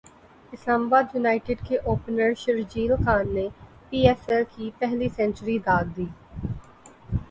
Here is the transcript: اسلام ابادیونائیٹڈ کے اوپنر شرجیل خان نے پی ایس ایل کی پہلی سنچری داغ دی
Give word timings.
اسلام 0.53 0.85
ابادیونائیٹڈ 0.85 1.59
کے 1.67 1.77
اوپنر 1.83 2.33
شرجیل 2.37 2.95
خان 3.05 3.33
نے 3.35 3.47
پی 3.89 4.05
ایس 4.07 4.27
ایل 4.29 4.43
کی 4.55 4.69
پہلی 4.79 5.09
سنچری 5.17 5.57
داغ 5.65 5.83
دی 5.97 6.05